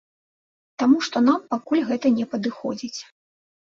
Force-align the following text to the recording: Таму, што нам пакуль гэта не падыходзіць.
Таму, 0.83 0.97
што 1.09 1.21
нам 1.27 1.39
пакуль 1.53 1.85
гэта 1.93 2.07
не 2.19 2.25
падыходзіць. 2.35 2.99